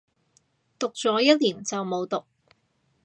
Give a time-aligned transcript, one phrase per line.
[0.79, 2.25] 讀咗一年就冇讀